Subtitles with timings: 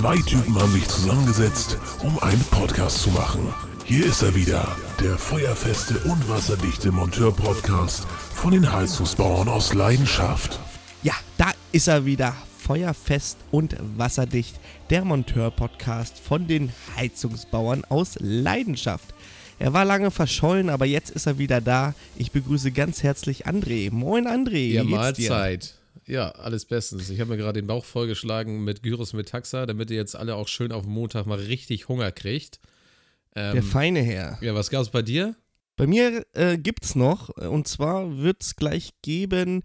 [0.00, 3.52] Zwei Typen haben sich zusammengesetzt, um einen Podcast zu machen.
[3.84, 4.66] Hier ist er wieder,
[4.98, 10.58] der feuerfeste und wasserdichte Monteur-Podcast von den Heizungsbauern aus Leidenschaft.
[11.02, 12.34] Ja, da ist er wieder.
[12.60, 14.58] Feuerfest und wasserdicht.
[14.88, 19.12] Der Monteur-Podcast von den Heizungsbauern aus Leidenschaft.
[19.58, 21.94] Er war lange verschollen, aber jetzt ist er wieder da.
[22.16, 23.92] Ich begrüße ganz herzlich André.
[23.92, 24.72] Moin André.
[24.72, 25.58] Ja, geht's dir?
[26.06, 27.10] Ja, alles bestens.
[27.10, 30.34] Ich habe mir gerade den Bauch vollgeschlagen mit Gyros mit Taxa, damit ihr jetzt alle
[30.36, 32.60] auch schön auf Montag mal richtig Hunger kriegt.
[33.36, 34.38] Ähm, Der feine Herr.
[34.40, 35.36] ja, was gab's bei dir?
[35.76, 39.62] Bei mir äh, gibt's noch, äh, und zwar wird's gleich geben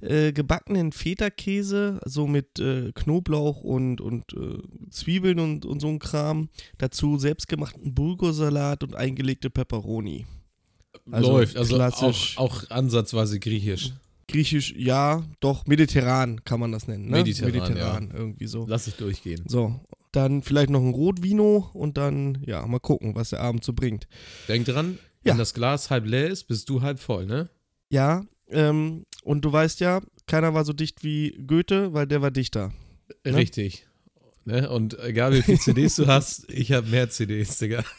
[0.00, 4.58] äh, gebackenen Feta-Käse, so mit äh, Knoblauch und, und äh,
[4.90, 6.48] Zwiebeln und, und so ein Kram.
[6.78, 10.26] Dazu selbstgemachten Bulgursalat und eingelegte Pepperoni.
[11.10, 12.38] Also Läuft, also klassisch.
[12.38, 13.92] auch, auch ansatzweise griechisch.
[14.32, 17.08] Griechisch, ja, doch, mediterran kann man das nennen.
[17.08, 17.18] Ne?
[17.22, 18.64] Mediterran, irgendwie so.
[18.66, 19.44] Lass ich durchgehen.
[19.46, 19.80] So,
[20.10, 24.08] dann vielleicht noch ein Rotvino und dann, ja, mal gucken, was der Abend so bringt.
[24.48, 25.32] Denk dran, Ja.
[25.32, 27.50] wenn das Glas halb leer ist, bist du halb voll, ne?
[27.90, 32.30] Ja, ähm, und du weißt ja, keiner war so dicht wie Goethe, weil der war
[32.30, 32.72] Dichter.
[33.24, 33.36] Ne?
[33.36, 33.86] Richtig.
[34.44, 34.68] Ne?
[34.70, 37.84] Und egal wie viele CDs du hast, ich habe mehr CDs, Digga.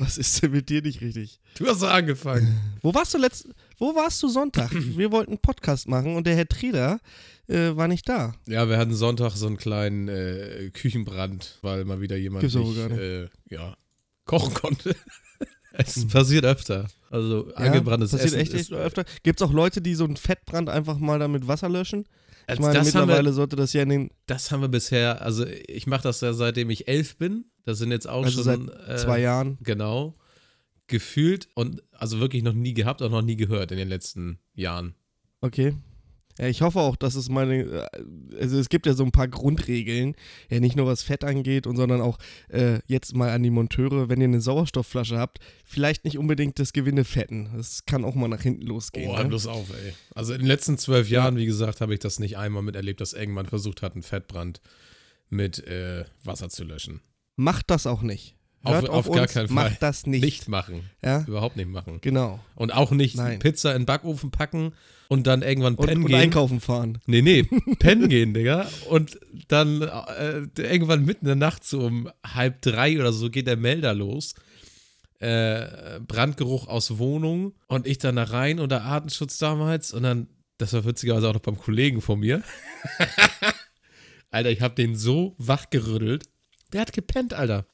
[0.00, 1.40] Was ist denn mit dir nicht richtig?
[1.58, 2.58] Du hast so angefangen.
[2.80, 4.70] Wo warst du letzt, wo warst du Sonntag?
[4.96, 7.00] Wir wollten einen Podcast machen und der Herr Treder
[7.48, 8.32] äh, war nicht da.
[8.46, 12.88] Ja, wir hatten Sonntag so einen kleinen äh, Küchenbrand, weil mal wieder jemand Gibt's nicht,
[12.90, 12.98] nicht.
[12.98, 13.76] äh, ja,
[14.24, 14.96] kochen konnte.
[15.72, 16.86] es passiert öfter.
[17.10, 19.04] Also angebranntes passiert Essen echt, ist, echt öfter.
[19.22, 22.06] Gibt es auch Leute, die so einen Fettbrand einfach mal damit Wasser löschen?
[22.54, 25.22] Ich meine, das, haben mittlerweile wir, sollte das ja in den das haben wir bisher,
[25.22, 27.44] also ich mache das ja seitdem ich elf bin.
[27.64, 29.58] Das sind jetzt auch also schon seit äh, zwei Jahren.
[29.62, 30.16] Genau.
[30.86, 34.94] Gefühlt und also wirklich noch nie gehabt, auch noch nie gehört in den letzten Jahren.
[35.40, 35.74] Okay.
[36.40, 37.86] Ja, ich hoffe auch, dass es meine, äh,
[38.40, 40.14] also es gibt ja so ein paar Grundregeln,
[40.48, 42.16] ja nicht nur was Fett angeht, und sondern auch
[42.48, 46.72] äh, jetzt mal an die Monteure, wenn ihr eine Sauerstoffflasche habt, vielleicht nicht unbedingt das
[46.72, 47.50] Gewinne fetten.
[47.54, 49.10] Das kann auch mal nach hinten losgehen.
[49.10, 49.26] Oh, ne?
[49.26, 49.92] bloß auf, ey.
[50.14, 53.12] Also in den letzten zwölf Jahren, wie gesagt, habe ich das nicht einmal miterlebt, dass
[53.12, 54.62] irgendwann versucht hat, einen Fettbrand
[55.28, 57.02] mit äh, Wasser zu löschen.
[57.36, 58.34] Macht das auch nicht.
[58.62, 59.54] Auf- Hört auf auf, gar uns, keinen Fall.
[59.70, 60.22] Macht das nicht.
[60.22, 60.90] Nicht machen.
[61.02, 61.98] Ja, Überhaupt nicht machen.
[62.02, 62.40] genau.
[62.54, 63.38] Und auch nicht Nein.
[63.38, 64.74] Pizza in den Backofen packen
[65.08, 66.20] und dann irgendwann Und, pennen und gehen.
[66.20, 66.98] einkaufen fahren.
[67.06, 67.42] Nee, nee,
[67.78, 68.68] pennen gehen, Digga.
[68.90, 69.18] Und
[69.48, 73.56] dann äh, irgendwann mitten in der Nacht, so um halb drei oder so, geht der
[73.56, 74.34] Melder los.
[75.20, 77.54] Äh, Brandgeruch aus Wohnung.
[77.66, 79.92] Und ich dann da rein unter Artenschutz damals.
[79.92, 80.28] Und dann,
[80.58, 82.42] das war witzigerweise auch noch beim Kollegen von mir.
[84.30, 86.24] Alter, ich hab den so wachgerüttelt.
[86.72, 87.66] Der hat gepennt, Alter.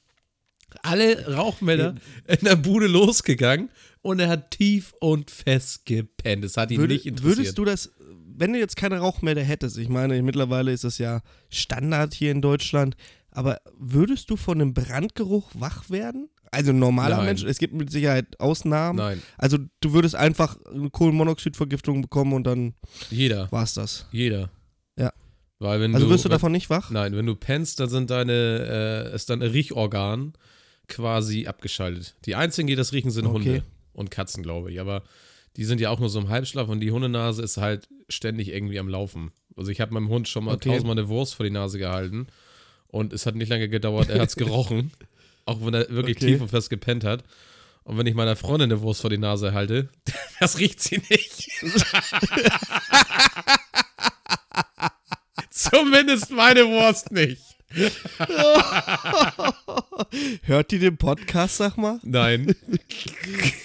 [0.82, 1.94] Alle Rauchmelder
[2.26, 3.70] in der Bude losgegangen
[4.02, 6.44] und er hat tief und fest gepennt.
[6.44, 7.36] Das hat ihn Würde, nicht interessiert.
[7.38, 7.90] würdest du das,
[8.38, 12.42] wenn du jetzt keine Rauchmelder hättest, ich meine, mittlerweile ist das ja Standard hier in
[12.42, 12.96] Deutschland,
[13.30, 16.28] aber würdest du von einem Brandgeruch wach werden?
[16.52, 17.26] Also ein normaler Nein.
[17.26, 18.98] Mensch, es gibt mit Sicherheit Ausnahmen.
[18.98, 22.74] Nein, Also du würdest einfach eine Kohlenmonoxidvergiftung bekommen und dann
[23.10, 23.50] jeder.
[23.50, 24.06] war's das.
[24.12, 24.48] Jeder.
[24.96, 25.12] Ja.
[25.58, 26.90] Weil wenn Also du, wirst du wenn, davon nicht wach?
[26.90, 30.34] Nein, wenn du pennst, dann sind deine, äh, ist dein Riechorgan
[30.88, 32.14] quasi abgeschaltet.
[32.24, 33.34] Die einzigen, die das riechen, sind Okay.
[33.36, 34.80] Hunde und Katzen, glaube ich.
[34.80, 35.02] Aber
[35.56, 38.78] die sind ja auch nur so im Halbschlaf und die Hundenase ist halt ständig irgendwie
[38.78, 39.30] am Laufen.
[39.56, 40.68] Also ich habe meinem Hund schon mal Okay.
[40.70, 42.26] tausendmal eine Wurst vor die Nase gehalten
[42.88, 44.92] und es hat nicht lange gedauert, er hat es gerochen.
[45.46, 46.26] Auch wenn er wirklich Okay.
[46.32, 47.24] tief und fest gepennt hat.
[47.84, 49.88] Und wenn ich meiner Freundin eine Wurst vor die Nase halte,
[50.40, 51.48] das riecht sie nicht.
[55.50, 57.55] Zumindest meine Wurst nicht.
[60.42, 61.98] Hört die den Podcast, sag mal?
[62.02, 62.54] Nein.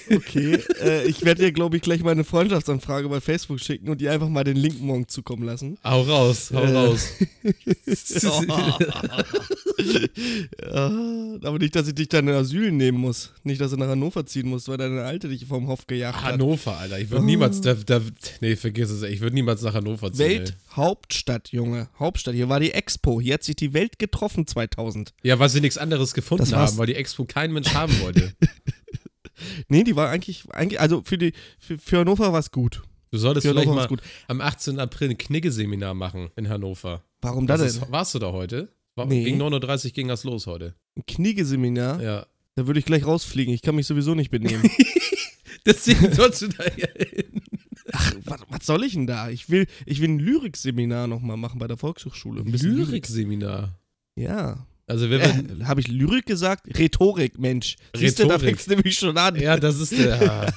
[0.10, 4.02] Okay, äh, ich werde dir, glaube ich, glech mal eine Freundschaftsanfrage bei Facebook schicken und
[4.02, 5.78] dir einfach mal den Link morgen zukommen lassen.
[5.84, 6.76] Hau raus, hau Äh.
[6.76, 7.10] raus.
[10.62, 10.88] Ja,
[11.44, 13.34] aber nicht, dass ich dich dann in Asyl nehmen muss.
[13.44, 16.34] Nicht, dass du nach Hannover ziehen musst, weil deine Alte dich vom Hof gejagt hat.
[16.34, 17.00] Hannover, Alter.
[17.00, 18.00] Ich würde niemals, da, da,
[18.42, 20.44] nee, vergiss es, ich würde niemals nach Hannover ziehen.
[20.46, 21.88] Welthauptstadt, Junge.
[21.98, 22.36] Hauptstadt.
[22.36, 23.20] Hier war die Expo.
[23.22, 25.14] Hier hat sich die Welt getroffen 2000.
[25.24, 28.34] Ja, weil sie nichts anderes gefunden Das haben, weil die Expo kein Mensch haben wollte.
[29.68, 32.84] Nee, die war eigentlich, eigentlich also für, die, für, für Hannover war es gut.
[33.10, 34.02] Du solltest Für vielleicht Hannover mal gut.
[34.28, 34.80] am 18.
[34.80, 37.04] April ein Knigge-Seminar machen in Hannover.
[37.22, 37.92] Warum da Was denn?
[37.92, 38.70] warst du da heute?
[38.96, 39.24] War, Nee.
[39.24, 40.76] Gegen 9.30 Uhr ging das los heute.
[40.96, 42.02] Ein Kniggeseminar?
[42.02, 42.26] Ja.
[42.56, 43.54] Da würde ich gleich rausfliegen.
[43.54, 44.62] Ich kann mich sowieso nicht benehmen.
[45.66, 47.42] Deswegen sollst du da ja hin.
[47.94, 49.30] Ach, was, was soll ich denn da?
[49.30, 52.42] Ich will, ich will ein Lyrikseminar nochmal machen bei der Volkshochschule.
[52.42, 53.78] Ein Lyrik-Seminar.
[54.16, 54.66] Ja.
[54.88, 56.78] Also wir werden, Äh, Habe ich Lyrik gesagt?
[56.78, 57.78] Rhetorik, Mensch.
[57.96, 58.48] Siehst du, da Rhetorik.
[58.50, 59.36] fängt's nämlich schon an.
[59.40, 60.54] ja, das ist der, ja,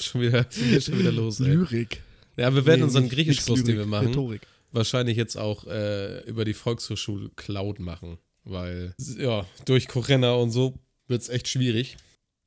[0.00, 0.46] schon wieder,
[0.80, 1.46] schon wieder los, ey.
[1.54, 2.02] Lyrik.
[2.36, 4.42] Ja, wir werden Nee, unseren Griechischkurs, den wir machen, Rhetorik.
[4.72, 10.74] wahrscheinlich jetzt auch äh, über die Volkshochschule Cloud machen, weil ja, durch Corinna und so
[11.08, 11.96] wird es echt schwierig,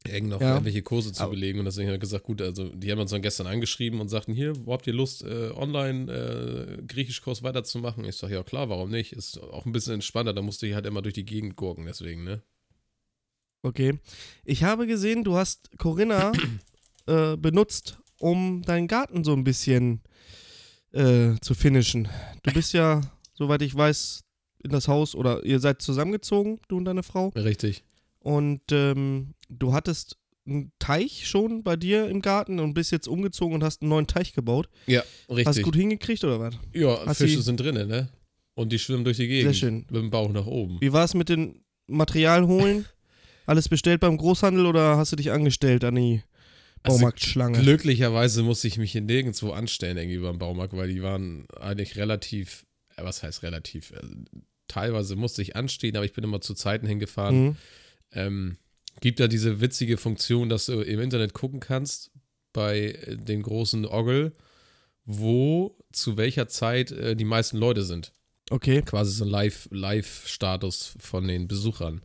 [0.07, 0.53] irgend noch Ja.
[0.53, 1.59] irgendwelche Kurse zu belegen.
[1.59, 4.33] Und deswegen habe ich gesagt, gut, also die haben uns dann gestern angeschrieben und sagten,
[4.33, 8.03] hier, wo habt ihr Lust, äh, online äh, Griechischkurs weiterzumachen?
[8.05, 9.13] Ich sage, ja klar, warum nicht?
[9.13, 12.23] Ist auch ein bisschen entspannter, da musst du halt immer durch die Gegend gurken, deswegen,
[12.23, 12.41] ne?
[13.63, 13.99] Okay.
[14.43, 16.31] Ich habe gesehen, du hast Corinna
[17.05, 20.01] äh, benutzt, um deinen Garten so ein bisschen
[20.93, 22.07] äh, zu finishen.
[22.43, 23.01] Du bist ja,
[23.33, 24.23] soweit ich weiß,
[24.63, 27.29] in das Haus oder ihr seid zusammengezogen, du und deine Frau.
[27.29, 27.83] Richtig.
[28.19, 30.17] Und ähm, du hattest
[30.47, 34.07] einen Teich schon bei dir im Garten und bist jetzt umgezogen und hast einen neuen
[34.07, 34.69] Teich gebaut.
[34.87, 35.45] Ja, richtig.
[35.45, 36.55] Hast du gut hingekriegt oder was?
[36.73, 38.09] Ja, Hast Fische die- sind drinnen, ne?
[38.55, 39.53] Und die schwimmen durch die Gegend.
[39.53, 39.85] Sehr schön.
[39.89, 40.77] Mit dem Bauch nach oben.
[40.81, 42.85] Wie war es mit dem Material holen?
[43.45, 46.21] Alles bestellt beim Großhandel oder hast du dich angestellt an die
[46.83, 47.59] Also Baumarktschlange?
[47.61, 52.65] Glücklicherweise musste ich mich hier nirgendwo anstellen, irgendwie beim Baumarkt, weil die waren eigentlich relativ,
[52.97, 53.93] äh, was heißt relativ?
[53.93, 54.13] Also,
[54.67, 57.43] teilweise musste ich anstehen, aber ich bin immer zu Zeiten hingefahren.
[57.43, 57.55] Mhm.
[58.13, 58.57] Ähm,
[58.99, 62.11] gibt da diese witzige Funktion, dass du im Internet gucken kannst
[62.53, 64.33] bei äh, den großen Oggle,
[65.05, 68.11] wo zu welcher Zeit äh, die meisten Leute sind.
[68.49, 68.81] Okay.
[68.81, 72.01] quasi so ein Live- Live-Status von den Besuchern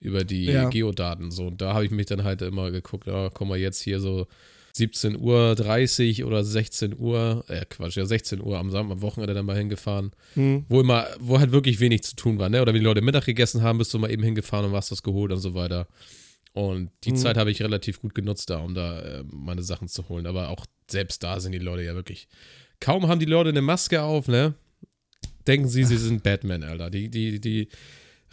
[0.00, 0.68] über die Ja.
[0.68, 1.30] Geodaten.
[1.30, 4.00] So, und da habe ich mich dann halt immer geguckt, ja, komm mal jetzt hier
[4.00, 4.26] so
[4.76, 9.34] 17 Uhr 30 oder 16 Uhr, äh, Quatsch, ja, 16 Uhr am, Sam am Wochenende
[9.34, 10.64] dann mal hingefahren, Hm.
[10.68, 12.60] wo immer, wo halt wirklich wenig zu tun war, ne?
[12.62, 15.02] Oder wenn die Leute Mittag gegessen haben, bist du mal eben hingefahren und hast das
[15.02, 15.86] geholt und so weiter.
[16.52, 17.16] Und die Mhm.
[17.16, 20.26] Zeit habe ich relativ gut genutzt da, um da äh, meine Sachen zu holen.
[20.26, 22.28] Aber auch selbst da sind die Leute ja wirklich.
[22.80, 24.54] Kaum haben die Leute eine Maske auf, ne?
[25.46, 26.90] Denken sie, sie sind Batman, Alter.
[26.90, 27.68] Die, die, die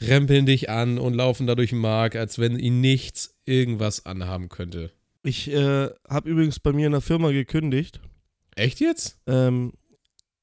[0.01, 4.49] rempeln dich an und laufen da durch den Markt, als wenn ihnen nichts irgendwas anhaben
[4.49, 4.91] könnte.
[5.23, 8.01] Ich äh, habe übrigens bei mir in der Firma gekündigt.
[8.55, 9.17] Echt jetzt?
[9.25, 9.71] Ähm,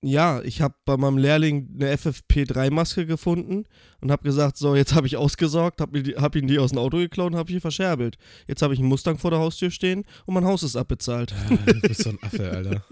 [0.03, 3.65] ja, ich habe bei meinem Lehrling eine FFP3-Maske gefunden
[4.01, 6.97] und habe gesagt, so, jetzt habe ich ausgesorgt, habe hab ihn die aus dem Auto
[6.97, 8.17] geklaut und habe ihn verscherbelt.
[8.47, 11.35] Jetzt habe ich einen Mustang vor der Haustür stehen und mein Haus ist abbezahlt.
[11.67, 12.85] Du bist so ein Affe, Alter.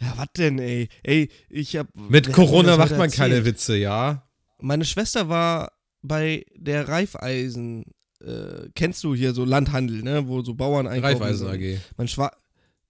[0.00, 0.88] Ja, was denn, ey?
[1.02, 4.28] Ey, ich habe Mit Corona macht man keine Witze, ja?
[4.60, 5.72] Meine Schwester war
[6.02, 7.86] bei der Reifeisen,
[8.28, 11.34] äh, kennst du hier so Landhandel, ne, wo so Bauern einkaufen.
[11.34, 11.60] Sollen.
[11.60, 11.80] AG.
[11.96, 12.30] Mein Schwa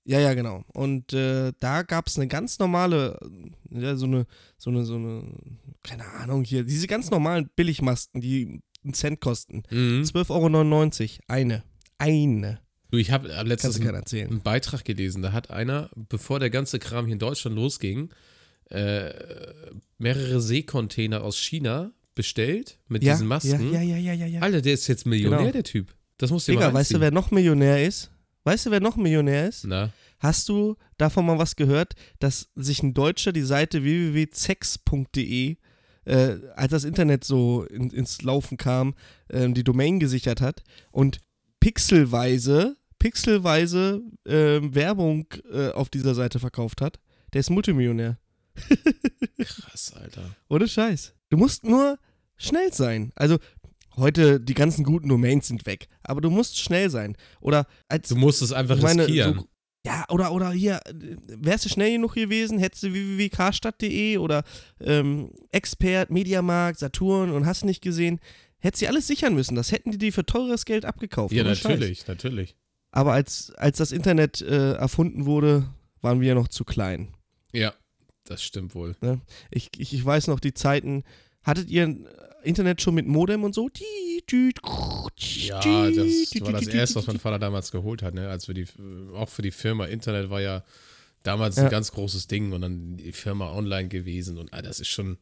[0.09, 0.65] ja, ja, genau.
[0.73, 3.19] Und äh, da gab es eine ganz normale,
[3.71, 4.27] äh, ja, so eine,
[4.57, 5.23] so eine, so eine,
[5.83, 9.65] keine Ahnung hier, diese ganz normalen Billigmasken, die einen Cent kosten.
[9.71, 10.05] Mhm.
[10.05, 11.23] 12,99 Euro.
[11.29, 11.63] Eine.
[11.99, 12.61] Eine.
[12.91, 15.21] Du, ich habe Kannst letztens einen Beitrag gelesen.
[15.21, 18.09] Da hat einer, bevor der ganze Kram hier in Deutschland losging,
[18.71, 19.13] äh,
[19.99, 23.73] mehrere Seekontainer aus China bestellt mit Ja, diesen Masken.
[23.73, 24.41] ja, ja, ja, ja, ja.
[24.43, 25.53] Alter, der ist jetzt Millionär, Genau.
[25.53, 25.95] der Typ.
[26.19, 28.11] Das muss dir Digga, weißt du, wer noch Millionär ist?
[28.45, 29.65] Weißt du, wer noch Millionär ist?
[29.65, 35.57] Na, Hast du davon mal was gehört, dass sich ein Deutscher die Seite www.sex.de,
[36.07, 38.95] äh, als das Internet so in, ins Laufen kam,
[39.31, 41.21] ähm, die Domain gesichert hat und
[41.61, 46.99] pixelweise, pixelweise ähm, Werbung äh, auf dieser Seite verkauft hat?
[47.33, 48.19] Der ist Multimillionär.
[49.39, 50.35] krass, Alter.
[50.49, 51.15] Ohne Scheiß.
[51.31, 51.99] Du musst nur
[52.39, 53.13] schnell sein.
[53.17, 53.39] Also
[53.97, 57.17] heute, die ganzen guten Domains sind weg, aber du musst schnell sein.
[57.41, 59.41] Oder als Du musst es einfach meine, riskieren.
[59.41, 59.49] so,
[59.87, 60.81] ja, oder, oder hier,
[61.27, 64.45] wärst du schnell genug gewesen, hättest du www.karstadt.de oder
[64.81, 68.21] ähm, Expert, Mediamarkt, Saturn und hast nicht gesehen,
[68.59, 69.55] hättest du alles sichern müssen.
[69.55, 71.33] Das hätten die dir für teures Geld abgekauft.
[71.33, 71.65] ja, ohne Scheiß.
[71.73, 72.57] natürlich, natürlich.
[72.91, 75.69] Aber als, als das Internet äh, erfunden wurde,
[76.01, 77.15] waren wir ja noch zu klein.
[77.53, 77.75] Ja,
[78.25, 78.97] das stimmt wohl.
[79.51, 81.05] Ich, ich, ich weiß noch die Zeiten.
[81.43, 81.97] Hattet ihr
[82.49, 83.69] Internet schon mit Modem und so?
[85.17, 85.97] Ja, das
[86.41, 88.29] war das erste, was mein Vater damals geholt hat, ne?
[88.29, 88.67] Als wir die,
[89.15, 90.63] auch für die Firma Internet war ja
[91.23, 91.65] damals Ja.
[91.65, 95.19] ein ganz großes Ding und dann die Firma online gewesen und ah, das ist schon,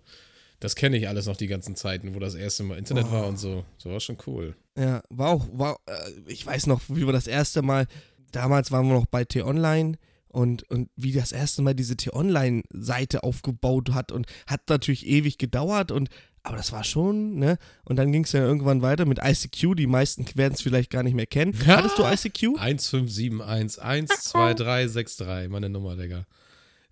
[0.60, 3.12] das kenne ich alles noch die ganzen Zeiten, wo das erste Mal Internet Oh.
[3.12, 3.64] war und so.
[3.78, 4.54] So war schon cool.
[4.78, 5.92] Ja, war auch, war, äh,
[6.26, 7.86] ich weiß noch, wie wir das erste Mal,
[8.32, 9.96] damals waren wir noch bei T-Online
[10.28, 15.90] und, und wie das erste Mal diese T-Online-Seite aufgebaut hat und hat natürlich ewig gedauert
[15.92, 16.08] und,
[16.46, 17.58] aber das war schon, ne?
[17.84, 21.02] Und dann ging es ja irgendwann weiter mit ICQ, die meisten werden es vielleicht gar
[21.02, 21.52] nicht mehr kennen.
[21.66, 21.78] Ja.
[21.78, 22.56] Hattest du ICQ?
[22.60, 26.24] 157112363, meine Nummer, Digga.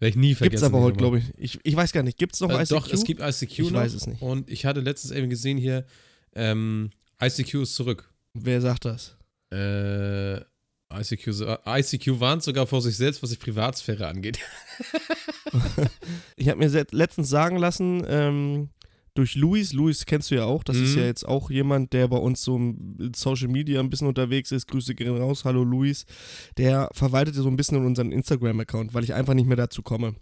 [0.01, 0.63] Werde ich nie vergessen.
[0.63, 1.25] Gibt's aber heute, glaube ich.
[1.39, 1.61] ich.
[1.63, 2.69] Ich weiß gar nicht, gibt's noch Äh, ICQ?
[2.71, 3.79] Doch, es gibt ICQ Ich noch.
[3.81, 4.21] weiß es nicht.
[4.23, 5.87] Und ich hatte letztens eben gesehen hier,
[6.35, 6.91] ähm,
[7.23, 8.13] ICQ ist zurück.
[8.35, 9.17] Wer sagt das?
[9.53, 10.39] Äh,
[10.93, 14.39] ICQ, so- ICQ warnt sogar vor sich selbst, was die Privatsphäre angeht.
[16.37, 18.71] Ich habe mir letztens sagen lassen, ähm,
[19.14, 20.99] durch Luis, Luis kennst du ja auch, das ist Mhm.
[21.00, 24.66] ja jetzt auch jemand, der bei uns so in Social Media ein bisschen unterwegs ist.
[24.66, 26.04] Grüße gehen raus, hallo Luis.
[26.56, 29.83] Der verwaltet ja so ein bisschen in unseren Instagram-Account, weil ich einfach nicht mehr dazu
[29.83, 30.16] komme.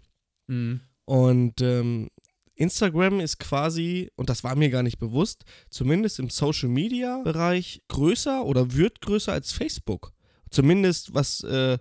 [0.47, 0.81] Mhm.
[1.05, 2.09] Und ähm,
[2.55, 7.81] Instagram ist quasi, und das war mir gar nicht bewusst, zumindest im Social Media Bereich
[7.87, 10.13] größer oder wird größer als Facebook.
[10.51, 11.79] Zumindest was äh,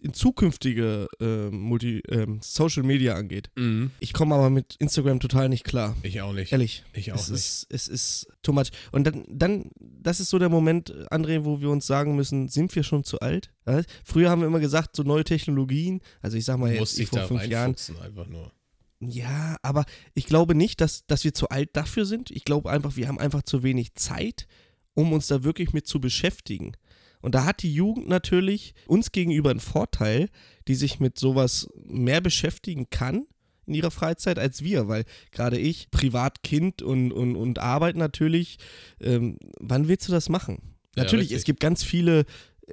[0.00, 3.50] in zukünftige äh, Multi, äh, Social Media angeht.
[3.56, 3.90] Mhm.
[4.00, 5.96] Ich komme aber mit Instagram total nicht klar.
[6.02, 6.52] Ich auch nicht.
[6.52, 6.84] Ehrlich.
[6.92, 7.38] Ich auch es nicht.
[7.38, 8.70] Ist, es ist too much.
[8.92, 12.74] Und dann, dann, das ist so der Moment, André, wo wir uns sagen müssen, sind
[12.74, 13.50] wir schon zu alt?
[13.66, 13.82] Ja?
[14.04, 17.46] Früher haben wir immer gesagt, so neue Technologien, also ich sag mal jetzt vor fünf
[17.46, 18.52] Jahren, einfach nur.
[19.00, 19.84] ja, aber
[20.14, 22.30] ich glaube nicht, dass, dass wir zu alt dafür sind.
[22.30, 24.46] Ich glaube einfach, wir haben einfach zu wenig Zeit,
[24.94, 26.72] um uns da wirklich mit zu beschäftigen.
[27.20, 30.28] Und da hat die Jugend natürlich uns gegenüber einen Vorteil,
[30.68, 33.26] die sich mit sowas mehr beschäftigen kann
[33.66, 38.58] in ihrer Freizeit als wir, weil gerade ich, Privatkind und, und, und Arbeit natürlich,
[39.00, 40.76] ähm, wann willst du das machen?
[40.96, 41.38] Ja, Natürlich, richtig.
[41.38, 42.24] es gibt ganz viele,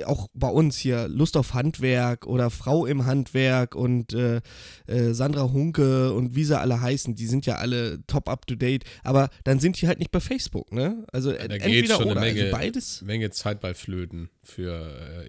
[0.05, 4.41] auch bei uns hier, Lust auf Handwerk oder Frau im Handwerk und äh,
[4.87, 8.55] äh, Sandra Hunke und wie sie alle heißen, die sind ja alle top up to
[8.55, 11.05] date, aber dann sind die halt nicht bei Facebook, ne?
[11.11, 13.01] Also da geht schon eine oder, Menge- also beides.
[13.03, 14.73] Menge Zeit bei Flöten für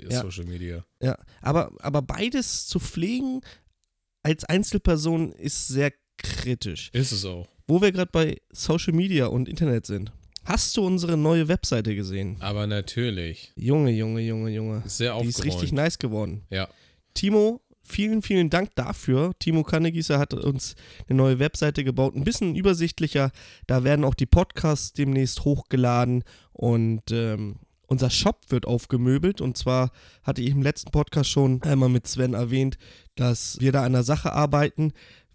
[0.00, 0.22] äh, Ja.
[0.22, 0.84] Social Media.
[1.02, 3.42] Ja, aber, aber beides zu pflegen
[4.22, 6.88] als Einzelperson ist sehr kritisch.
[6.94, 7.46] Ist es auch.
[7.66, 10.12] Wo wir gerade bei Social Media und Internet sind.
[10.44, 12.36] Hast du unsere neue Webseite gesehen?
[12.40, 13.52] Aber natürlich.
[13.56, 14.82] Junge, Junge, Junge, Junge.
[14.86, 15.28] Sehr Die aufgeräumt.
[15.38, 16.42] ist richtig nice geworden.
[16.50, 16.68] Ja.
[17.14, 19.32] Timo, vielen, vielen Dank dafür.
[19.38, 20.74] Timo Kannegießer hat uns
[21.08, 22.14] eine neue Webseite gebaut.
[22.14, 23.30] Ein bisschen übersichtlicher.
[23.66, 29.40] Da werden auch die Podcasts demnächst hochgeladen und ähm, unser Shop wird aufgemöbelt.
[29.40, 32.76] Und zwar hatte ich im letzten Podcast schon einmal mit Sven erwähnt,
[33.14, 34.92] dass wir da an der Sache arbeiten,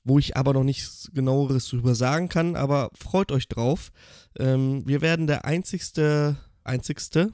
[0.10, 2.56] wo ich aber noch nichts genaueres drüber sagen kann.
[2.58, 3.92] Aber freut euch drauf.
[4.38, 7.32] Ähm, wir werden der einzigste, einzigste,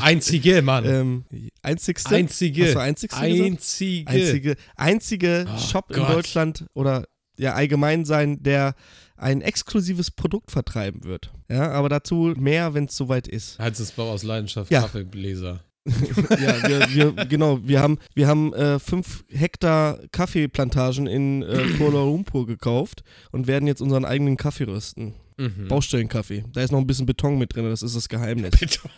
[0.00, 0.84] Einzige, Mann.
[0.84, 1.24] ähm,
[1.62, 2.66] einzigste, Einzige.
[2.66, 3.20] Hast du einzigste?
[3.20, 4.10] Einzige.
[4.10, 6.10] einzige, einzige Oh Shop in Gott.
[6.10, 7.04] Deutschland oder
[7.38, 8.74] ja allgemein sein, der
[9.16, 11.30] ein exklusives Produkt vertreiben wird.
[11.48, 13.58] Ja, aber dazu mehr, wenn es soweit ist.
[13.58, 14.82] Heizungsbau aus Leidenschaft, Ja.
[14.82, 15.60] Kaffeebläser.
[15.84, 22.04] Ja, wir, wir, genau, wir haben, wir haben äh, fünf Hektar Kaffeeplantagen in äh, Kuala
[22.04, 25.14] Lumpur gekauft und werden jetzt unseren eigenen Kaffee rösten.
[25.38, 25.66] Mhm.
[25.68, 26.44] Baustellenkaffee.
[26.52, 28.50] Da ist noch ein bisschen Beton mit drin, das ist das Geheimnis.
[28.50, 28.90] Beton.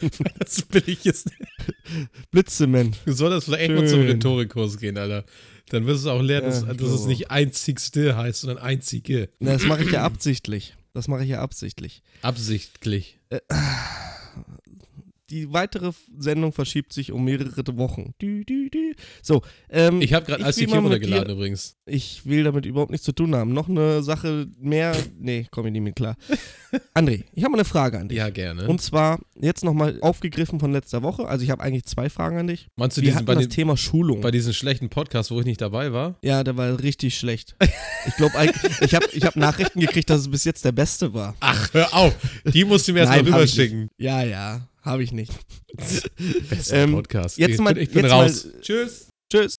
[0.38, 2.30] das will ich jetzt nicht.
[2.30, 2.96] Blitzzement.
[3.04, 4.08] Du solltest vielleicht echt mal zum Schön.
[4.08, 5.24] Rhetorikkurs gehen, Alter.
[5.68, 9.28] Dann wirst du auch lernen, Ja, dass, ich dass es nicht einzigste heißt, sondern einzige.
[9.38, 10.74] Na, das mache ich ja absichtlich.
[10.92, 12.02] Das mache ich ja absichtlich.
[12.22, 13.20] Absichtlich.
[15.30, 18.14] Die weitere Sendung verschiebt sich um mehrere Wochen.
[18.20, 18.92] Dü, dü, dü.
[19.22, 21.76] So, ähm, Ich habe gerade will ICQ mal runtergeladen dir- übrigens.
[21.86, 23.52] Ich will damit überhaupt nichts zu tun haben.
[23.52, 24.96] Noch eine Sache mehr.
[25.18, 26.16] Nee, komme ich nicht mit klar.
[26.94, 28.18] André, ich habe mal eine Frage an dich.
[28.18, 28.68] Ja, gerne.
[28.68, 31.26] Und zwar jetzt nochmal aufgegriffen von letzter Woche.
[31.26, 32.68] Also ich habe eigentlich zwei Fragen an dich.
[32.76, 34.20] Meinst du Wir diesen, bei, das den, Thema Schulung.
[34.20, 36.16] bei diesem schlechten Podcast, wo ich nicht dabei war?
[36.22, 37.56] ja, der war richtig schlecht.
[38.06, 38.34] Ich glaube,
[38.82, 41.34] ich habe ich hab Nachrichten gekriegt, dass es bis jetzt der beste war.
[41.40, 42.14] Ach, hör auf.
[42.52, 43.88] Die musst du mir erstmal Nein, ich rüberschicken.
[43.98, 45.32] Ja, ja, habe ich nicht.
[46.48, 47.38] Bester Ähm, Podcast.
[47.38, 48.44] jetzt ich mal- bin, ich bin jetzt raus.
[48.46, 49.08] mal- Tschüss.
[49.32, 49.56] Tschüss.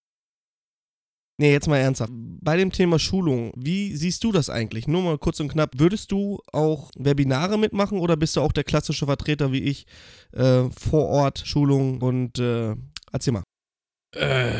[1.40, 2.12] Nee, jetzt mal ernsthaft.
[2.14, 4.86] Bei dem Thema Schulung, wie siehst du das eigentlich?
[4.86, 5.72] Nur mal kurz und knapp.
[5.78, 9.86] Würdest du auch Webinare mitmachen oder bist du auch der klassische Vertreter wie ich?
[10.32, 12.74] Äh, vor Ort Schulung und äh,
[13.10, 13.42] erzähl mal.
[14.14, 14.52] Äh,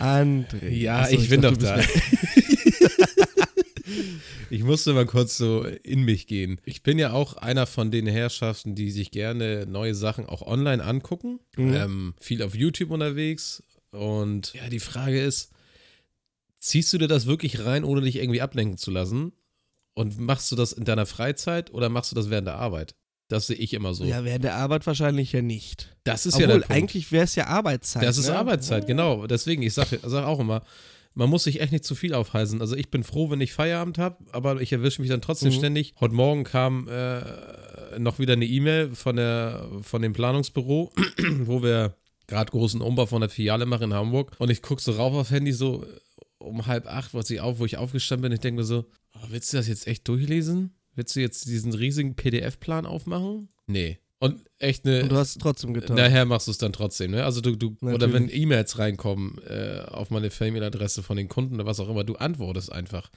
[0.00, 0.68] André.
[0.70, 1.82] ja, Achso, ich bin dachte, doch da.
[4.50, 6.60] ich musste mal kurz so in mich gehen.
[6.64, 10.82] Ich bin ja auch einer von den Herrschaften, die sich gerne neue Sachen auch online
[10.82, 11.40] angucken.
[11.56, 11.74] Mhm.
[11.74, 13.62] Ähm, viel auf YouTube unterwegs.
[13.90, 15.50] Und ja, die Frage ist,
[16.58, 19.32] ziehst du dir das wirklich rein, ohne dich irgendwie ablenken zu lassen?
[19.94, 22.94] Und machst du das in deiner Freizeit oder machst du das während der Arbeit?
[23.28, 24.04] Das sehe ich immer so.
[24.04, 25.94] Ja, während der Arbeit wahrscheinlich ja nicht.
[26.04, 26.70] das ist ja Obwohl, der Punkt.
[26.70, 28.02] eigentlich wäre es ja Arbeitszeit.
[28.02, 28.36] Das ist ne?
[28.36, 29.26] Arbeitszeit, genau.
[29.26, 30.62] Deswegen, ich sage sag auch immer,
[31.18, 32.60] man muss sich echt nicht zu viel aufhalsen.
[32.60, 35.56] Also ich bin froh, wenn ich Feierabend habe, aber ich erwische mich dann trotzdem Mhm.
[35.56, 35.94] ständig.
[35.98, 40.92] Heute Morgen kam äh, noch wieder eine E-Mail von, der, von dem Planungsbüro,
[41.40, 41.96] wo wir
[42.28, 44.36] gerade großen Umbau von der Filiale machen in Hamburg.
[44.38, 45.84] Und ich gucke so rauf auf Handy, so
[46.38, 48.32] um halb acht, was ich auf, wo ich aufgestanden bin.
[48.32, 48.84] Ich denke mir so,
[49.16, 50.76] oh, willst du das jetzt echt durchlesen?
[50.94, 53.48] Willst du jetzt diesen riesigen PDF-Plan aufmachen?
[53.66, 53.98] Nee.
[54.20, 55.04] Und echt eine.
[55.04, 55.96] Und du hast es trotzdem getan.
[55.96, 57.24] Nachher machst du es dann trotzdem, ne?
[57.24, 61.66] Also du, du oder wenn E-Mails reinkommen äh, auf meine E-Mail-Adresse von den Kunden oder
[61.66, 63.10] was auch immer, du antwortest einfach.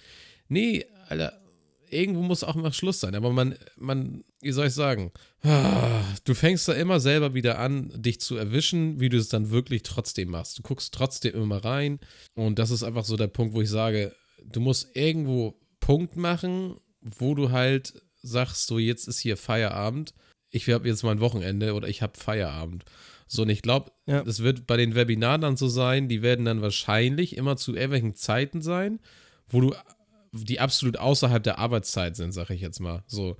[0.48, 1.42] Nee, Alter,
[1.90, 3.16] irgendwo muss auch mal Schluss sein.
[3.16, 5.12] Aber man, man, wie soll ich sagen,
[5.44, 9.50] ah, du fängst da immer selber wieder an, dich zu erwischen, wie du es dann
[9.50, 10.60] wirklich trotzdem machst.
[10.60, 12.00] Du guckst trotzdem immer rein.
[12.36, 16.76] Und das ist einfach so der Punkt, wo ich sage, du musst irgendwo Punkt machen,
[17.02, 20.14] wo du halt sagst, so jetzt ist hier Feierabend
[20.52, 22.86] ich habe jetzt mal ein Wochenende oder ich habe Feierabend.
[23.28, 24.24] So, und ich glaube, Ja.
[24.24, 28.16] das wird bei den Webinaren dann so sein, die werden dann wahrscheinlich immer zu irgendwelchen
[28.16, 29.00] Zeiten sein,
[29.50, 29.74] wo du
[30.34, 33.04] die absolut außerhalb der Arbeitszeit sind, sag ich jetzt mal.
[33.08, 33.38] So.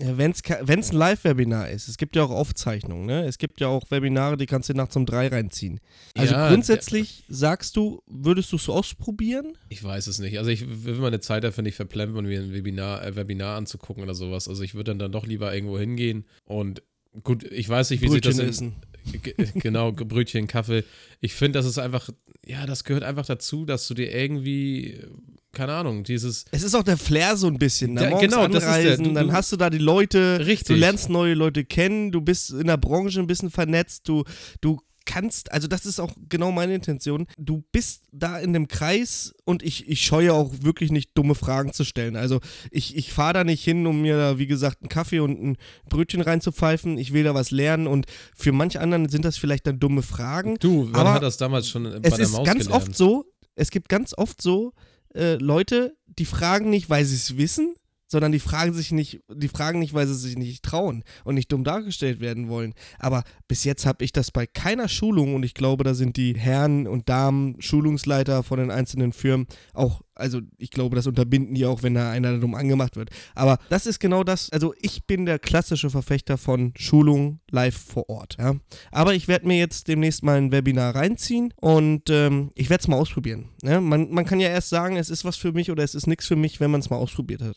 [0.00, 3.26] Ja, wenn es ein Live-Webinar ist, es gibt ja auch Aufzeichnungen, ne?
[3.26, 5.80] Es gibt ja auch Webinare, die kannst du nachts um drei reinziehen.
[6.16, 9.58] Also Ja, grundsätzlich sagst du, würdest du es ausprobieren?
[9.68, 10.38] Ich weiß es nicht.
[10.38, 14.14] Also ich will meine Zeit dafür nicht verplempern, mir ein Webinar, äh, Webinar anzugucken oder
[14.14, 14.48] sowas.
[14.48, 16.82] Also ich würde dann, dann doch lieber irgendwo hingehen und
[17.22, 18.76] gut, ich weiß nicht, wie sich das Brötchen in, essen.
[19.22, 20.84] G- Genau, Brötchen, Kaffee.
[21.20, 22.08] Ich finde, das ist einfach,
[22.46, 25.06] ja, das gehört einfach dazu, dass du dir irgendwie, äh,
[25.52, 27.96] keine Ahnung, dieses, Es ist auch der Flair so ein bisschen.
[27.96, 30.68] Da morgens genau, das ist der- anreisen, du- dann hast du da die Leute, Richtig.
[30.68, 34.24] du lernst neue Leute kennen, du bist in der Branche ein bisschen vernetzt, du,
[34.60, 39.32] du kannst, also das ist auch genau meine Intention, du bist da in dem Kreis
[39.44, 42.16] und ich, ich scheue auch wirklich nicht dumme Fragen zu stellen.
[42.16, 42.40] Also
[42.70, 45.56] ich, ich fahre da nicht hin, um mir da, wie gesagt, einen Kaffee und ein
[45.88, 49.78] Brötchen reinzupfeifen, ich will da was lernen und für manch anderen sind das vielleicht dann
[49.80, 50.56] dumme Fragen.
[50.60, 52.82] du, man Aber hat das damals schon bei Es der ist Maus ganz gelernt.
[52.88, 53.24] oft so,
[53.56, 54.72] es gibt ganz oft so
[55.14, 57.74] äh, Leute, die fragen nicht, weil sie es wissen,
[58.10, 61.52] sondern die fragen sich nicht, die fragen nicht, weil sie sich nicht trauen und nicht
[61.52, 62.74] dumm dargestellt werden wollen.
[62.98, 66.34] Aber bis jetzt habe ich das bei keiner Schulung und ich glaube, da sind die
[66.34, 71.64] Herren und Damen Schulungsleiter von den einzelnen Firmen auch, also ich glaube, das unterbinden die
[71.66, 73.10] auch, wenn da einer dumm angemacht wird.
[73.34, 78.08] Aber das ist genau das, also ich bin der klassische Verfechter von Schulung live vor
[78.08, 78.36] Ort.
[78.40, 78.56] Ja?
[78.90, 82.88] Aber ich werde mir jetzt demnächst mal ein Webinar reinziehen und ähm, ich werde es
[82.88, 83.50] mal ausprobieren.
[83.62, 83.80] Ne?
[83.80, 86.26] Man, man kann ja erst sagen, es ist was für mich oder es ist nichts
[86.26, 87.56] für mich, wenn man es mal ausprobiert hat.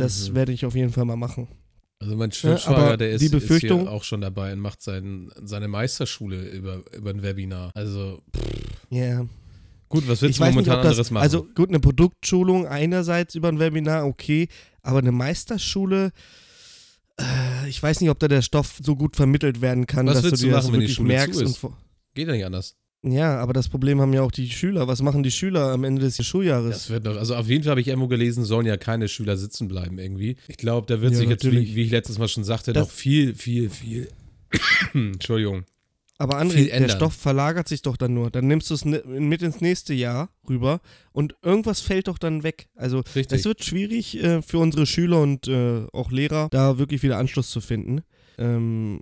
[0.00, 0.34] Das Mhm.
[0.34, 1.48] werde ich auf jeden Fall mal machen.
[2.02, 4.80] Also mein Ja, Schwibschwager, aber der ist, die ist hier auch schon dabei und macht
[4.82, 7.70] sein, seine Meisterschule über, über ein Webinar.
[7.74, 8.22] Also
[8.88, 9.26] Ja.
[9.90, 11.22] gut, was willst Ich du nicht, momentan ob das, anderes machen?
[11.22, 14.48] also gut, eine Produktschulung einerseits über ein Webinar, okay,
[14.82, 16.12] aber eine Meisterschule,
[17.20, 20.30] äh, ich weiß nicht, ob da der Stoff so gut vermittelt werden kann, Was dass
[20.30, 21.38] du dir das wirklich merkst.
[22.14, 22.76] Geht ja nicht anders.
[23.02, 24.86] Ja, aber das Problem haben ja auch die Schüler.
[24.88, 26.70] Was machen die Schüler am Ende des Schuljahres?
[26.74, 29.36] Das wird noch, also auf jeden Fall habe ich irgendwo gelesen, sollen ja keine Schüler
[29.36, 30.36] sitzen bleiben irgendwie.
[30.48, 31.74] Ich glaube, da wird Ja, sich jetzt, wie, natürlich.
[31.74, 34.08] wie ich letztes Mal schon sagte, Das- noch viel, viel, viel.
[34.94, 35.64] Entschuldigung.
[36.18, 36.90] Aber André, der ändern.
[36.96, 38.30] Stoff verlagert sich doch dann nur.
[38.30, 40.80] Dann nimmst du es mit ins nächste Jahr rüber
[41.12, 42.68] und irgendwas fällt doch dann weg.
[42.74, 47.16] Also es wird schwierig äh, für unsere Schüler und äh, auch Lehrer, da wirklich wieder
[47.16, 48.02] Anschluss zu finden.
[48.36, 49.00] Ähm,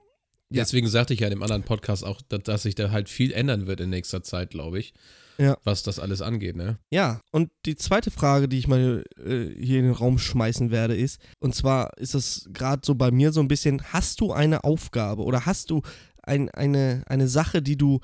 [0.51, 0.63] ja.
[0.63, 3.67] Deswegen sagte ich ja in dem anderen Podcast auch, dass, sich da halt viel ändern
[3.67, 4.95] wird in nächster Zeit, glaube ich.
[5.37, 5.57] Ja.
[5.63, 6.79] Was das alles angeht, ne?
[6.91, 10.97] Ja, und die zweite Frage, die ich mal äh, hier in den Raum schmeißen werde,
[10.97, 14.65] ist, und zwar ist das gerade so bei mir so ein bisschen, hast du eine
[14.65, 15.83] Aufgabe oder hast du
[16.25, 18.01] ein, eine, eine Sache, die du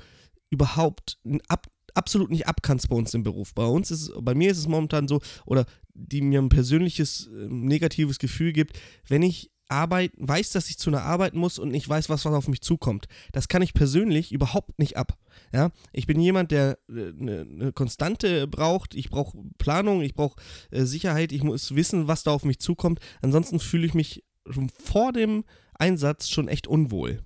[0.50, 3.52] überhaupt ab, absolut nicht abkannst bei uns im Beruf?
[3.52, 7.48] Bei uns ist bei mir ist es momentan so, oder die mir ein persönliches äh,
[7.48, 8.78] negatives Gefühl gibt,
[9.08, 12.34] wenn ich Arbeit, weiß, dass ich zu einer Arbeit muss und nicht weiß, was, was
[12.34, 13.06] auf mich zukommt.
[13.32, 15.16] Das kann ich persönlich überhaupt nicht ab.
[15.52, 18.94] Ja, ich bin jemand, der eine äh, ne Konstante braucht.
[18.94, 20.36] Ich brauche Planung, ich brauche
[20.70, 23.00] äh, Sicherheit, ich muss wissen, was da auf mich zukommt.
[23.22, 25.44] Ansonsten fühle ich mich schon vor dem
[25.78, 27.22] Einsatz schon echt unwohl.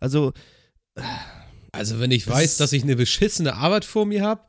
[0.00, 0.32] Also,
[1.72, 4.42] Also, wenn ich Das weiß, dass ich eine beschissene Arbeit vor mir habe,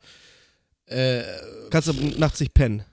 [0.86, 1.22] äh,
[1.70, 2.84] kannst du nachts nicht pennen.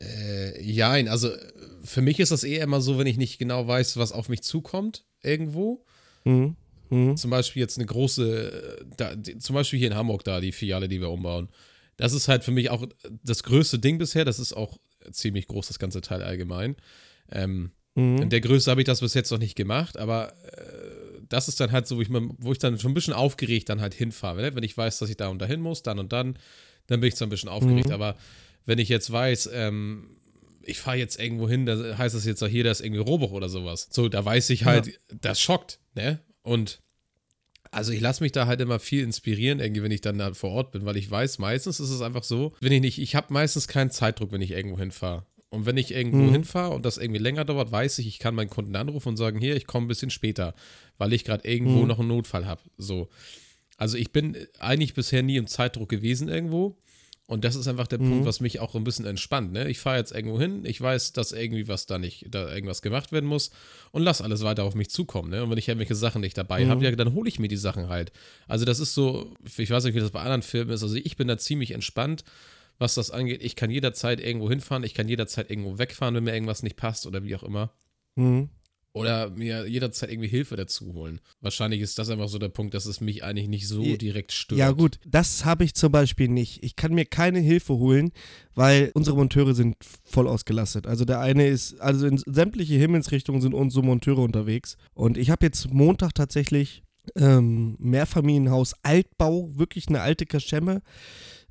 [0.00, 1.52] äh, jein, also äh,
[1.84, 4.42] für mich ist das eher immer so, wenn ich nicht genau weiß, was auf mich
[4.42, 5.84] zukommt, irgendwo.
[6.24, 6.56] Mhm.
[6.90, 7.16] Mhm.
[7.16, 10.52] Zum Beispiel jetzt eine große, äh, da, die, zum Beispiel hier in Hamburg da, die
[10.52, 11.48] Filiale, die wir umbauen.
[11.96, 12.86] Das ist halt für mich auch
[13.22, 14.24] das größte Ding bisher.
[14.24, 14.78] Das ist auch
[15.12, 16.76] ziemlich groß, das ganze Teil allgemein.
[17.30, 18.22] Ähm, Mhm.
[18.22, 21.60] In der Größe habe ich das bis jetzt noch nicht gemacht, aber äh, das ist
[21.60, 23.94] dann halt so, wo ich, mal, wo ich dann schon ein bisschen aufgeregt dann halt
[23.94, 24.42] hinfahre.
[24.42, 24.54] Ne?
[24.54, 26.38] Wenn ich weiß, dass ich da und dahin muss, dann und dann,
[26.86, 27.88] dann bin ich so ein bisschen aufgeregt.
[27.88, 27.94] Mhm.
[27.94, 28.16] Aber
[28.66, 30.13] wenn ich jetzt weiß, ähm,
[30.66, 33.32] ich fahre jetzt irgendwo hin, da heißt es jetzt auch hier, da ist irgendwie Rohrbruch
[33.32, 33.88] oder sowas.
[33.90, 36.20] So, da weiß ich halt, das schockt, ne?
[36.42, 36.80] Und
[37.70, 40.50] also ich lasse mich da halt immer viel inspirieren, irgendwie, wenn ich dann da vor
[40.50, 43.32] Ort bin, weil ich weiß, meistens ist es einfach so, wenn ich nicht, ich habe
[43.32, 45.26] meistens keinen Zeitdruck, wenn ich irgendwo hinfahre.
[45.50, 46.32] Und wenn ich irgendwo Mhm.
[46.32, 49.38] hinfahre und das irgendwie länger dauert, weiß ich, ich kann meinen Kunden anrufen und sagen,
[49.38, 50.54] hier, ich komme ein bisschen später,
[50.98, 51.88] weil ich gerade irgendwo Mhm.
[51.88, 52.60] noch einen Notfall habe.
[52.76, 53.08] So.
[53.76, 56.76] Also ich bin eigentlich bisher nie im Zeitdruck gewesen irgendwo.
[57.26, 58.10] Und das ist einfach der Mhm.
[58.10, 59.52] Punkt, was mich auch ein bisschen entspannt.
[59.52, 59.70] Ne?
[59.70, 63.12] Ich fahre jetzt irgendwo hin, ich weiß, dass irgendwie was da nicht, da irgendwas gemacht
[63.12, 63.50] werden muss
[63.92, 65.30] und lass alles weiter auf mich zukommen.
[65.30, 65.42] Ne?
[65.42, 66.68] Und wenn ich irgendwelche Sachen nicht dabei Mhm.
[66.68, 68.12] habe, ja, dann hole ich mir die Sachen halt.
[68.46, 70.82] Also das ist so, ich weiß nicht, wie das bei anderen Filmen ist.
[70.82, 72.24] Also ich bin da ziemlich entspannt,
[72.78, 73.42] was das angeht.
[73.42, 77.06] Ich kann jederzeit irgendwo hinfahren, ich kann jederzeit irgendwo wegfahren, wenn mir irgendwas nicht passt
[77.06, 77.72] oder wie auch immer.
[78.16, 78.50] Mhm.
[78.94, 81.20] Oder mir jederzeit irgendwie Hilfe dazu holen.
[81.40, 84.56] Wahrscheinlich ist das einfach so der Punkt, dass es mich eigentlich nicht so direkt stört.
[84.56, 86.62] Ja, gut, das habe ich zum Beispiel nicht.
[86.62, 88.12] Ich kann mir keine Hilfe holen,
[88.54, 90.86] weil unsere Monteure sind voll ausgelastet.
[90.86, 94.76] Also der eine ist, also in sämtliche Himmelsrichtungen sind unsere Monteure unterwegs.
[94.94, 96.84] Und ich habe jetzt Montag tatsächlich
[97.16, 100.82] ähm, Mehrfamilienhaus Altbau, wirklich eine alte Kaschemme.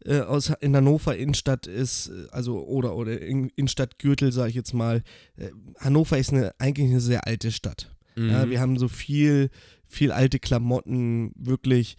[0.05, 4.55] Äh, aus, in Hannover Innenstadt ist, äh, also oder, oder in, Innenstadt Gürtel, sage ich
[4.55, 5.03] jetzt mal.
[5.37, 7.95] Äh, Hannover ist eine, eigentlich eine sehr alte Stadt.
[8.15, 8.29] Mhm.
[8.29, 9.49] Ja, wir haben so viel,
[9.85, 11.97] viel alte Klamotten, wirklich.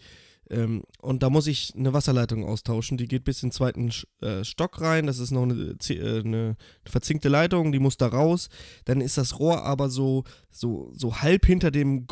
[0.49, 2.97] Ähm, und da muss ich eine Wasserleitung austauschen.
[2.97, 3.91] Die geht bis in den zweiten
[4.21, 5.07] äh, Stock rein.
[5.07, 8.49] Das ist noch eine, äh, eine verzinkte Leitung, die muss da raus.
[8.85, 12.05] Dann ist das Rohr aber so, so, so halb hinter dem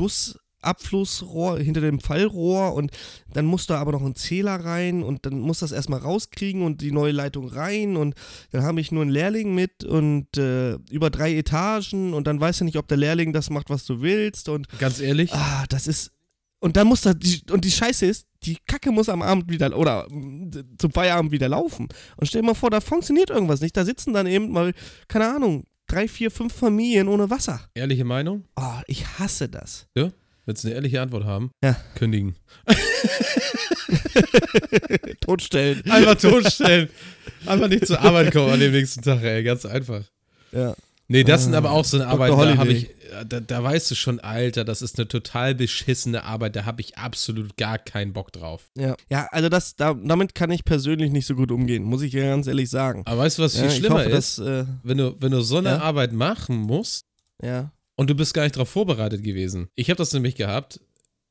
[0.63, 2.91] Gussabflussrohr, hinter dem Fallrohr und
[3.33, 6.81] dann muss da aber noch ein Zähler rein und dann muss das erstmal rauskriegen und
[6.81, 8.15] die neue Leitung rein und
[8.51, 12.61] dann habe ich nur einen Lehrling mit und äh, über drei Etagen und dann weiß
[12.61, 15.87] er nicht, ob der Lehrling das macht, was du willst und Ganz ehrlich, Ah, das
[15.87, 16.11] ist.
[16.59, 17.13] Und dann muss da.
[17.13, 19.77] Die, und die Scheiße ist, die Kacke muss am Abend wieder.
[19.77, 21.89] Oder mm, zum Feierabend wieder laufen.
[22.15, 23.75] Und stell dir mal vor, da funktioniert irgendwas nicht.
[23.75, 24.71] Da sitzen dann eben mal,
[25.09, 27.59] keine Ahnung, drei, vier, fünf Familien ohne Wasser.
[27.75, 28.45] ehrliche Meinung?
[28.55, 29.87] Oh, ich hasse das.
[29.95, 30.11] Ja?
[30.45, 31.51] Willst du eine ehrliche Antwort haben?
[31.63, 31.75] Ja.
[31.95, 32.35] Kündigen.
[35.21, 35.83] Totstellen.
[35.89, 36.89] Einfach totstellen.
[37.45, 39.43] Einfach nicht zur Arbeit kommen an dem nächsten Tag, ey.
[39.43, 40.03] Ganz einfach.
[40.51, 40.75] Ja.
[41.09, 42.07] Nee, das sind Ah, aber auch so eine.
[42.07, 42.89] Arbeit, da habe ich,
[43.27, 46.97] da, da weißt du schon, Alter, das ist eine total beschissene Arbeit, da habe ich
[46.97, 48.69] absolut gar keinen Bock drauf.
[48.77, 48.95] Ja.
[49.09, 52.47] Ja, also das, da, damit kann ich persönlich nicht so gut umgehen, muss ich ganz
[52.47, 53.03] ehrlich sagen.
[53.05, 54.39] Aber weißt du, was viel Ja, schlimmer hoffe, ist?
[54.39, 55.79] dass, äh, Wenn du, wenn du so eine Ja?
[55.81, 57.05] Arbeit machen musst
[57.43, 57.71] ja.
[57.95, 59.69] Und du bist gar nicht darauf vorbereitet gewesen.
[59.75, 60.79] Ich habe das nämlich gehabt.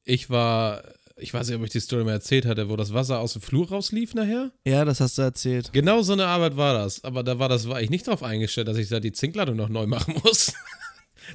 [0.05, 0.83] Ich war,
[1.17, 3.43] ich weiß nicht, ob ich die Story mal erzählt hatte, wo das Wasser aus dem
[3.43, 4.51] Flur rauslief nachher.
[4.67, 5.73] Ja, das hast du erzählt.
[5.73, 7.05] Genau so eine Arbeit war das.
[7.05, 9.69] Aber da war das, war ich nicht darauf eingestellt, dass ich da die Zinkladung noch
[9.69, 10.53] neu machen muss.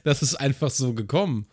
[0.04, 1.48] das ist einfach so gekommen.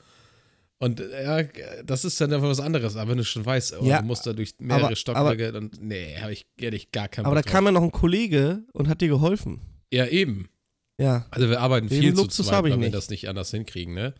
[0.78, 1.44] Und ja,
[1.84, 2.96] das ist dann einfach was anderes.
[2.96, 5.80] Aber wenn du schon weißt, oh, Ja, du musst da durch mehrere aber- Stockwerke und
[5.80, 7.72] nee, habe ich ehrlich gar keinen Aber da Bock kam drauf.
[7.74, 9.60] ja noch ein Kollege und hat dir geholfen.
[9.92, 10.48] Ja, eben.
[10.98, 11.26] Ja.
[11.30, 12.94] Also wir arbeiten Den viel zu Luxus zweit, hab ich weil wir nicht.
[12.94, 14.14] das nicht anders hinkriegen, ne?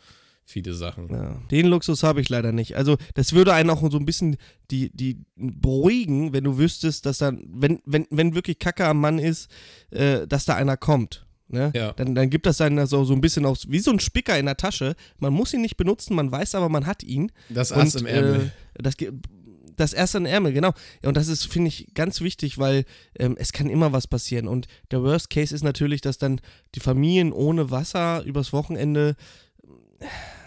[0.46, 1.08] Viele Sachen.
[1.08, 2.76] Ja, den Luxus habe ich leider nicht.
[2.76, 4.36] Also, das würde einen auch so ein bisschen
[4.70, 9.18] die, die beruhigen, wenn du wüsstest, dass dann, wenn, wenn, wenn wirklich Kacke am Mann
[9.18, 9.50] ist,
[9.90, 11.24] äh, dass da einer kommt.
[11.48, 11.72] Ne?
[11.74, 11.92] Ja.
[11.92, 14.46] Dann, dann gibt das dann so, so ein bisschen auch wie so ein Spicker in
[14.46, 14.96] der Tasche.
[15.18, 17.32] Man muss ihn nicht benutzen, man weiß aber, man hat ihn.
[17.48, 18.52] Das Ass im Ärmel.
[18.74, 18.96] Äh, das,
[19.76, 20.72] das erste im Ärmel, genau.
[21.02, 22.84] Und das ist, finde ich, ganz wichtig, weil
[23.18, 24.48] ähm, es kann immer was passieren.
[24.48, 26.40] Und der Worst Case ist natürlich, dass dann
[26.74, 29.16] die Familien ohne Wasser übers Wochenende,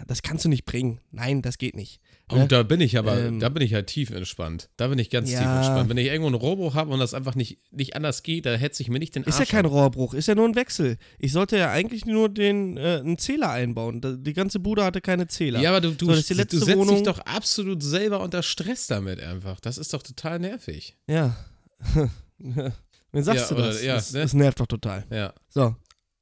[0.06, 1.00] das kannst du nicht bringen.
[1.10, 2.00] Nein, das geht nicht.
[2.30, 2.48] Und ne?
[2.48, 4.68] da bin ich aber, Ähm, da bin ich halt tief entspannt.
[4.76, 5.58] Da bin ich ganz tief Ja.
[5.58, 5.88] entspannt.
[5.88, 8.82] Wenn ich irgendwo ein Robo habe und das einfach nicht, nicht anders geht, da hetze
[8.82, 9.72] ich mir nicht den Ist ja Arsch kein ab.
[9.72, 10.98] Rohrbruch, ist ja nur ein Wechsel.
[11.18, 14.00] Ich sollte ja eigentlich nur den, äh, einen Zähler einbauen.
[14.24, 15.60] Die ganze Bude hatte keine Zähler.
[15.60, 16.96] Ja, aber du, du, So, du letzte setzt Wohnung.
[16.96, 19.60] dich doch absolut selber unter Stress damit einfach.
[19.60, 20.96] Das ist doch total nervig.
[21.08, 21.36] Ja.
[22.38, 23.82] Wen sagst Ja, du oder- das?
[23.82, 24.12] ja, das?
[24.12, 24.20] ne?
[24.20, 25.04] Das nervt doch total.
[25.10, 25.32] Ja.
[25.48, 25.74] So,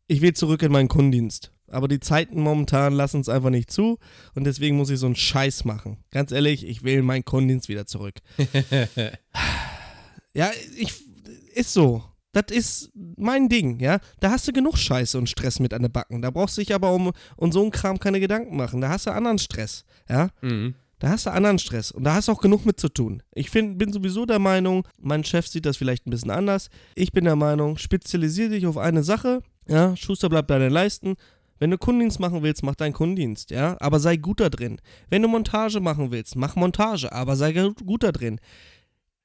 [0.06, 1.50] ich will zurück in meinen Kundendienst.
[1.68, 3.98] Aber die Zeiten momentan lassen es einfach nicht zu
[4.34, 5.98] und deswegen muss ich so einen Scheiß machen.
[6.10, 8.14] Ganz ehrlich, ich will in meinen Kundendienst wieder zurück.
[10.34, 10.94] ja, ich
[11.54, 12.04] ist so.
[12.32, 13.98] Das ist mein Ding, ja.
[14.20, 16.20] Da hast du genug Scheiße und Stress mit an den Backen.
[16.20, 18.82] Da brauchst du dich aber um, um so einen Kram keine Gedanken machen.
[18.82, 20.28] Da hast du anderen Stress, ja.
[20.42, 20.74] Mhm.
[20.98, 23.22] Da hast du anderen Stress und da hast du auch genug mit zu tun.
[23.34, 26.70] Ich find, bin sowieso der Meinung, mein Chef sieht das vielleicht ein bisschen anders.
[26.94, 29.42] Ich bin der Meinung, spezialisiere dich auf eine Sache.
[29.68, 31.16] Ja, Schuster bleibt bei deinen Leisten.
[31.58, 34.80] Wenn du Kundendienst machen willst, mach deinen Kundendienst, ja, aber sei gut da drin.
[35.08, 38.38] Wenn du Montage machen willst, mach Montage, aber sei gu- gut da drin.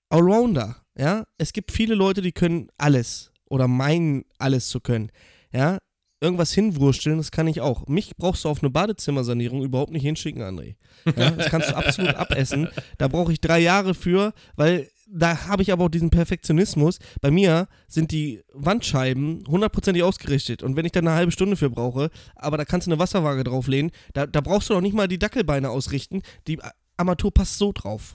[0.09, 5.11] Allrounder, ja, es gibt viele Leute, die können alles oder meinen alles zu können,
[5.53, 5.77] ja.
[6.23, 7.87] Irgendwas hinwursteln, das kann ich auch.
[7.87, 10.75] Mich brauchst du auf eine Badezimmersanierung überhaupt nicht hinschicken, André.
[11.17, 12.67] Ja, das kannst du absolut abessen.
[12.99, 16.99] Da brauche ich drei Jahre für, weil da habe ich aber auch diesen Perfektionismus.
[17.21, 20.63] Bei mir sind die Wandscheiben hundertprozentig ausgerichtet.
[20.63, 23.43] Und wenn ich da eine halbe Stunde für brauche, aber da kannst du eine Wasserwaage
[23.43, 26.21] drauflehnen, da, da brauchst du doch nicht mal die Dackelbeine ausrichten.
[26.47, 26.59] Die
[26.97, 28.13] Armatur passt so drauf.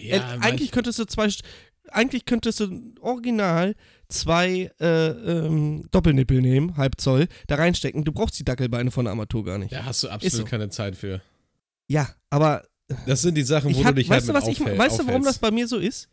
[0.00, 1.28] Ja, Äh, eigentlich könntest du zwei,
[1.90, 3.74] eigentlich könntest du original
[4.08, 8.04] zwei äh, ähm, Doppelnippel nehmen, halb Zoll, da reinstecken.
[8.04, 9.72] Du brauchst die Dackelbeine von der Armatur gar nicht.
[9.72, 10.44] da hast du absolut so.
[10.44, 11.20] keine Zeit für.
[11.88, 12.64] Ja, aber
[13.06, 14.62] Das sind die Sachen, wo ich hab, du dich weißt halt du, was mit ich,
[14.64, 16.08] aufhält- weißt du, warum das bei mir so ist?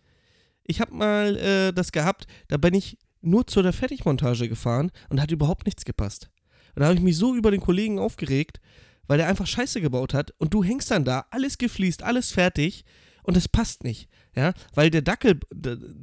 [0.67, 5.21] Ich habe mal äh, das gehabt, da bin ich nur zu der Fertigmontage gefahren und
[5.21, 6.29] hat überhaupt nichts gepasst.
[6.75, 8.59] Und da habe ich mich so über den Kollegen aufgeregt,
[9.07, 12.85] weil der einfach Scheiße gebaut hat und du hängst dann da, alles gefliest, alles fertig
[13.23, 14.09] und es passt nicht.
[14.35, 15.39] Ja, weil der Dackel,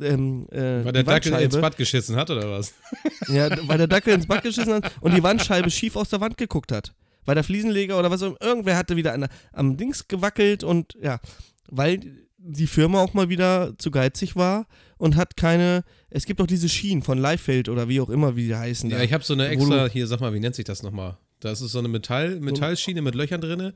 [0.03, 2.74] ähm, äh, Weil der Dackel ins Bad geschissen hat, oder was?
[3.29, 6.37] ja, weil der Dackel ins Bad geschissen hat und die Wandscheibe schief aus der Wand
[6.37, 6.94] geguckt hat.
[7.24, 10.96] Weil der Fliesenleger oder was auch immer, irgendwer hatte wieder an, am Dings gewackelt und
[11.00, 11.20] ja,
[11.68, 14.67] weil die Firma auch mal wieder zu geizig war
[14.99, 18.47] und hat keine, es gibt auch diese Schienen von Leifeld oder wie auch immer, wie
[18.47, 18.91] die heißen.
[18.91, 21.17] Ja, da, ich habe so eine extra, hier, sag mal, wie nennt sich das nochmal?
[21.41, 23.75] Das ist so eine Metall, Metallschiene mit Löchern drinne,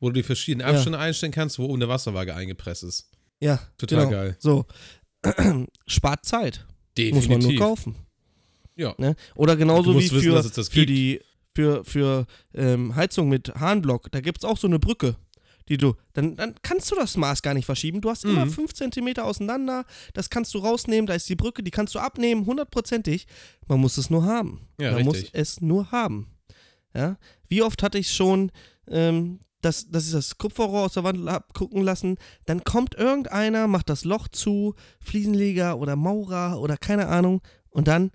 [0.00, 3.10] wo du die verschiedenen Abstände einstellen kannst, wo oben eine Wasserwaage eingepresst ist.
[3.40, 4.10] Ja, Total genau.
[4.10, 4.36] geil.
[4.40, 4.66] So.
[5.86, 6.66] Spart Zeit.
[6.96, 7.28] Definitiv.
[7.28, 7.94] Muss man nur kaufen.
[8.74, 8.94] Ja.
[8.98, 9.14] Ne?
[9.36, 11.20] Oder genauso wie wissen, für, für die
[11.54, 15.16] für, für ähm, Heizung mit Harnblock, da gibt es auch so eine Brücke,
[15.68, 18.00] die du, dann, dann kannst du das Maß gar nicht verschieben.
[18.00, 18.50] Du hast immer Mhm.
[18.50, 22.46] 5 cm auseinander, das kannst du rausnehmen, da ist die Brücke, die kannst du abnehmen,
[22.46, 23.26] hundertprozentig.
[23.66, 24.68] Man muss es nur haben.
[24.80, 25.34] Ja, Man muss richtig.
[25.34, 26.28] es nur haben.
[26.94, 27.18] Ja?
[27.48, 28.50] Wie oft hatte ich schon,
[28.88, 33.66] ähm, dass, dass ich das Kupferrohr aus der Wand hab gucken lassen, dann kommt irgendeiner,
[33.66, 38.10] macht das Loch zu, Fliesenleger oder Maurer oder keine Ahnung, und dann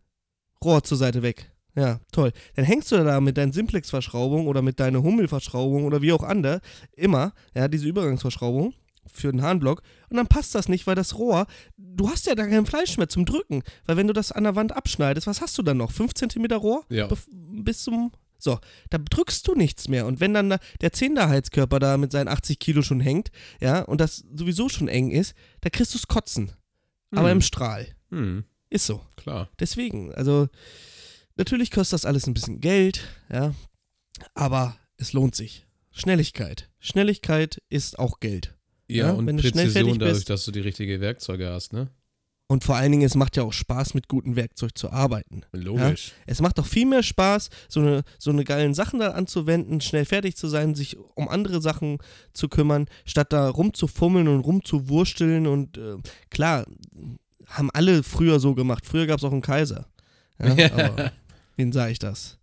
[0.64, 1.52] Rohr zur Seite weg.
[1.76, 2.32] Ja, toll.
[2.56, 6.62] Dann hängst du da mit deinen Simplex-Verschraubung oder mit deiner Hummel-Verschraubung oder wie auch andere,
[6.96, 8.74] immer, ja, diese Übergangsverschraubung
[9.12, 11.46] für den Harnblock und dann passt das nicht, weil das Rohr,
[11.78, 14.56] du hast ja da kein Fleisch mehr zum Drücken, weil wenn du das an der
[14.56, 15.92] Wand abschneidest, was hast du dann noch?
[15.92, 16.86] 5 cm Rohr?
[16.90, 17.10] Ja.
[17.32, 18.60] Bis zum, so,
[18.92, 22.60] da drückst du nichts mehr und wenn dann da der Zehnterheizkörper da mit seinen 80
[22.60, 26.52] Kilo schon hängt, ja, und das sowieso schon eng ist, da kriegst du es kotzen,
[27.12, 27.38] aber Hm.
[27.38, 27.88] im Strahl.
[28.10, 29.02] Hm, Ist so.
[29.18, 29.50] klar.
[29.60, 30.48] Deswegen, also
[31.36, 33.54] natürlich kostet das alles ein bisschen Geld, ja,
[34.34, 35.66] aber es lohnt sich.
[35.92, 36.70] Schnelligkeit.
[36.80, 38.56] Schnelligkeit ist auch Geld.
[38.88, 40.30] Ja, Ja, und wenn du schnell Präzision dadurch, bist.
[40.30, 41.90] dass du die richtigen Werkzeuge hast, ne?
[42.48, 45.44] Und vor allen Dingen, es macht ja auch Spaß, mit gutem Werkzeug zu arbeiten.
[45.54, 46.12] Logisch.
[46.28, 50.06] Es macht doch viel mehr Spaß, so eine, so eine geilen Sachen da anzuwenden, schnell
[50.06, 52.00] fertig zu sein, sich um andere Sachen
[52.34, 55.48] zu kümmern, statt da rumzufummeln und rumzuwursteln.
[55.48, 55.96] Und äh,
[56.30, 56.66] klar,
[57.48, 58.86] haben alle früher so gemacht.
[58.86, 59.88] Früher gab es auch einen Kaiser.
[60.40, 61.12] Ja, aber
[61.56, 62.40] wen sage ich das?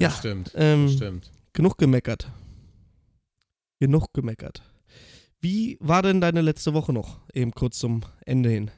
[0.00, 0.52] Ja, Das stimmt.
[0.54, 1.30] ähm, das stimmt.
[1.52, 2.30] genug gemeckert.
[3.78, 4.62] Genug gemeckert.
[5.40, 7.20] Wie war denn deine letzte Woche noch?
[7.32, 8.70] Eben kurz zum Ende hin.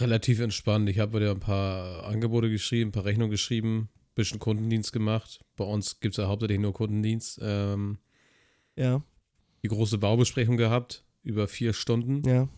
[0.00, 0.88] Relativ entspannt.
[0.88, 5.40] Ich habe dir ein paar Angebote geschrieben, ein paar Rechnungen geschrieben, bisschen Kundendienst gemacht.
[5.56, 7.38] Bei uns gibt es ja hauptsächlich nur Kundendienst.
[7.42, 7.98] Ähm,
[8.76, 9.02] Ja,
[9.62, 12.26] die große Baubesprechung gehabt, über vier Stunden.
[12.28, 12.48] ja.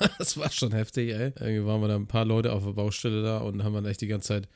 [0.18, 1.32] Das war schon heftig, ey.
[1.38, 4.00] Irgendwie waren wir da ein paar Leute auf der Baustelle da und haben dann echt
[4.00, 4.48] die ganze Zeit.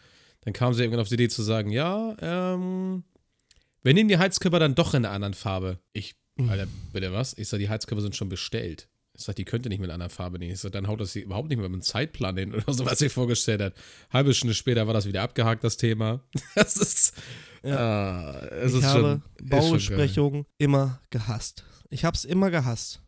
[0.43, 3.03] Dann kam sie irgendwann auf die Idee zu sagen: Ja, ähm,
[3.83, 5.81] wir nehmen die Heizkörper dann doch in einer anderen Farbe.
[5.93, 6.51] Ich, Mhm.
[6.51, 7.33] Alter, bitte was?
[7.39, 8.89] Ich sag, die Heizkörper sind schon bestellt.
[9.15, 10.53] Ich sag, die könnte nicht mit einer anderen Farbe nehmen.
[10.53, 12.99] Ich sag, dann haut das überhaupt nicht mehr mit einem Zeitplan hin oder so, was
[12.99, 13.75] sie vorgestellt hat.
[14.13, 16.21] Halbe Stunde später war das wieder abgehakt, das Thema.
[16.55, 17.15] Das ist.
[17.63, 18.39] Ja.
[18.51, 19.49] es ich ist habe schon.
[19.49, 21.65] Baubesprechungen immer gehasst.
[21.89, 23.01] Ich habe es immer gehasst.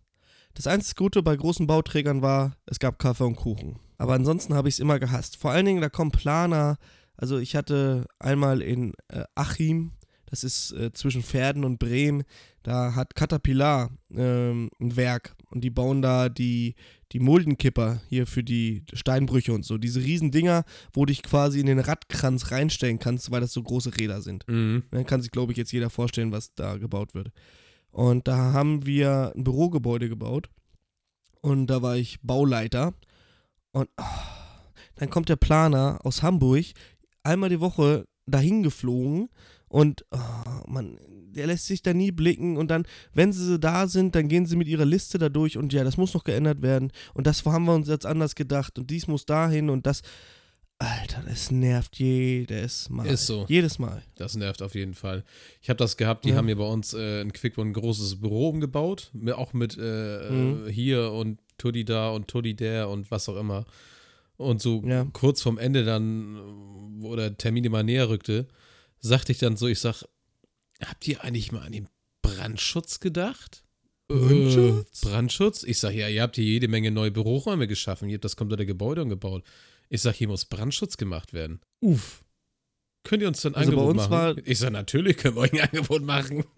[0.58, 3.78] Das einzige Gute bei großen Bauträgern war, es gab Kaffee und Kuchen.
[3.96, 5.36] Aber ansonsten habe ich es immer gehasst.
[5.36, 6.78] Vor allen Dingen, da kommen Planer.
[7.16, 9.92] Also ich hatte einmal in äh, Achim,
[10.26, 12.24] das ist äh, zwischen Pferden und Bremen,
[12.64, 16.74] da hat Caterpillar ähm, ein Werk und die bauen da die,
[17.12, 19.78] die Muldenkipper hier für die Steinbrüche und so.
[19.78, 23.62] Diese riesen Dinger, wo du dich quasi in den Radkranz reinstellen kannst, weil das so
[23.62, 24.44] große Räder sind.
[24.48, 24.82] Mhm.
[24.90, 27.30] Dann kann sich, glaube ich, jetzt jeder vorstellen, was da gebaut wird.
[27.90, 30.48] Und da haben wir ein Bürogebäude gebaut.
[31.40, 32.94] Und da war ich Bauleiter.
[33.72, 34.04] Und ah,
[34.96, 36.66] dann kommt der Planer aus Hamburg
[37.22, 39.28] einmal die Woche dahin geflogen.
[39.68, 40.98] Und ah, man,
[41.34, 42.56] der lässt sich da nie blicken.
[42.56, 45.56] Und dann, wenn sie da sind, dann gehen sie mit ihrer Liste da durch.
[45.56, 46.92] Und ja, das muss noch geändert werden.
[47.14, 48.78] Und das haben wir uns jetzt anders gedacht.
[48.78, 50.02] Und dies muss dahin und das.
[50.80, 53.06] Alter, das nervt jedes Mal.
[53.06, 53.46] Ist so.
[53.48, 54.02] Jedes Mal.
[54.14, 55.24] Das nervt auf jeden Fall.
[55.60, 56.36] Ich habe das gehabt, die Ja.
[56.36, 60.66] haben hier bei uns äh, in Quickborn ein großes Büro umgebaut, auch mit äh, Mhm.
[60.68, 63.64] äh, hier und Tuddi da und Tuddi der und was auch immer.
[64.36, 65.04] Und so Ja.
[65.12, 68.46] kurz vorm Ende dann, äh, wo der Termin immer näher rückte,
[69.00, 70.04] sagte ich dann so, ich sag,
[70.84, 71.88] habt ihr eigentlich mal an den
[72.22, 73.64] Brandschutz gedacht?
[74.06, 75.02] Brandschutz?
[75.02, 75.64] Äh, Brandschutz?
[75.64, 78.64] Ich sag, ja, ihr habt hier jede Menge neue Büroräume geschaffen, ihr habt das komplette
[78.64, 79.42] Gebäude umgebaut.
[79.88, 81.60] Ich sag, hier muss Brandschutz gemacht werden.
[81.80, 82.22] Uff.
[83.04, 84.36] Könnt ihr uns dann ein Also bei Angebot uns machen?
[84.36, 86.44] war- ich sag, natürlich können wir euch ein Angebot machen.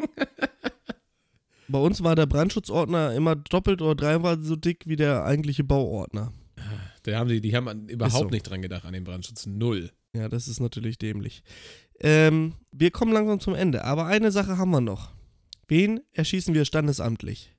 [1.69, 6.33] Bei uns war der Brandschutzordner immer doppelt oder dreimal so dick wie der eigentliche Bauordner.
[7.05, 8.29] Da haben die, die haben überhaupt so.
[8.31, 9.47] nicht dran gedacht an den Brandschutz.
[9.47, 9.93] Null.
[10.13, 11.45] Ja, das ist natürlich dämlich.
[12.01, 15.13] Ähm, wir kommen langsam zum Ende, aber eine Sache haben wir noch.
[15.69, 17.55] Wen erschießen wir standesamtlich?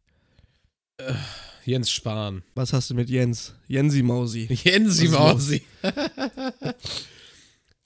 [1.65, 2.43] Jens Spahn.
[2.55, 3.53] Was hast du mit Jens?
[3.67, 4.47] Jensi Mausi.
[4.63, 5.09] Jensi?
[5.09, 5.61] Mausi.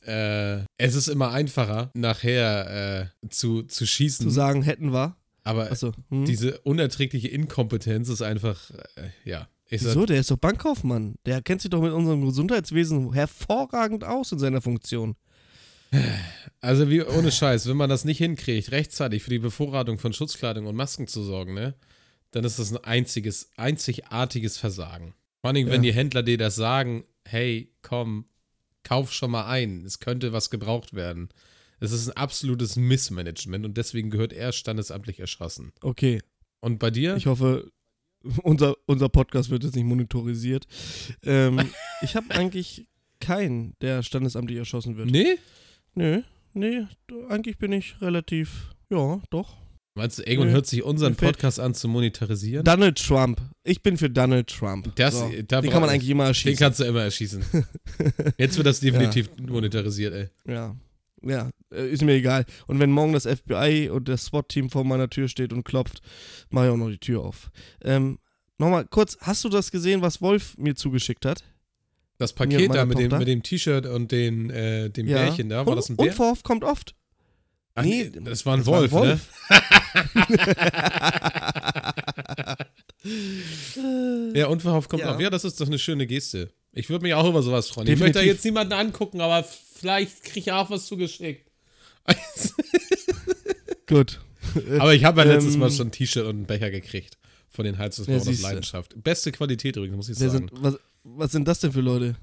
[0.06, 4.26] äh, es ist immer einfacher, nachher äh, zu, zu schießen.
[4.26, 5.16] Zu sagen, hätten wir.
[5.44, 5.94] aber Achso.
[6.10, 6.26] Hm?
[6.26, 9.48] diese unerträgliche Inkompetenz ist einfach, äh, ja.
[9.68, 10.06] Ich sag, Wieso?
[10.06, 11.16] Der ist doch Bankkaufmann.
[11.26, 15.16] Der kennt sich doch mit unserem Gesundheitswesen hervorragend aus in seiner Funktion.
[16.62, 20.66] Also wie ohne Scheiß, wenn man das nicht hinkriegt, rechtzeitig für die Bevorratung von Schutzkleidung
[20.66, 21.76] und Masken zu sorgen, ne,
[22.36, 25.14] dann ist das ein einziges, einzigartiges Versagen.
[25.42, 25.92] Vor allem, wenn Ja.
[25.92, 28.26] die Händler dir das sagen, hey, komm,
[28.84, 31.30] kauf schon mal ein, es könnte was gebraucht werden.
[31.80, 35.72] Es ist ein absolutes Missmanagement und deswegen gehört er standesamtlich erschossen.
[35.82, 36.22] Okay,
[36.62, 37.16] Und bei dir?
[37.16, 37.72] ich hoffe,
[38.44, 40.66] unser, unser Podcast wird jetzt nicht monitorisiert.
[41.24, 41.62] Ähm,
[42.02, 42.86] ich habe eigentlich
[43.20, 45.10] keinen, der standesamtlich erschossen wird.
[45.10, 45.38] nee?
[45.94, 46.22] Nö,
[46.54, 46.86] nee,
[47.30, 49.56] eigentlich bin ich relativ, ja, doch.
[49.98, 50.54] Meinst du, irgendwann Nee.
[50.56, 52.66] hört sich unseren Podcast an zu monetarisieren?
[52.66, 53.42] Donald Trump.
[53.64, 54.94] Ich bin für Donald Trump.
[54.96, 55.30] Das- so.
[55.30, 56.58] Den kann man eigentlich immer Den erschießen.
[56.58, 57.46] kannst du immer erschießen.
[58.38, 60.30] Jetzt wird das definitiv monetarisiert, ey.
[60.54, 60.76] Ja.
[61.24, 62.46] Ja, äh, ist mir egal.
[62.68, 66.02] Und wenn morgen das FBI und das SWAT-Team vor meiner Tür steht und klopft,
[66.50, 67.50] mache ich auch noch die Tür auf.
[67.84, 68.20] Ähm,
[68.58, 71.44] Nochmal kurz, hast du das gesehen, was Wolf mir zugeschickt hat?
[72.18, 75.18] Das und Paket da mit dem, mit dem T-Shirt und den, äh, dem Ja.
[75.18, 76.06] Bärchen da, war und, das ein Bär?
[76.08, 76.96] Unverhofft kommt oft.
[77.74, 79.60] Ach, nee, das war ein das war ein Wolf, ne?
[84.34, 85.14] Ja, unverhofft kommt Ja.
[85.16, 85.22] auf.
[85.22, 86.50] Ja, das ist doch eine schöne Geste.
[86.74, 87.88] Ich würde mich auch über sowas freuen.
[87.88, 88.36] Ich möchte da Definitiv.
[88.38, 91.50] jetzt niemanden angucken, aber vielleicht kriege ich auch was zugeschickt.
[93.88, 94.20] Gut.
[94.80, 97.18] aber ich habe ja letztes Ähm, Mal schon ein T-Shirt und einen Becher gekriegt
[97.50, 98.42] von den Heizungsbauern Ja, aus.
[98.42, 99.02] Leidenschaft.
[99.04, 100.32] Beste Qualität übrigens, muss ich sagen.
[100.32, 102.16] sind, was, was sind das denn für Leute?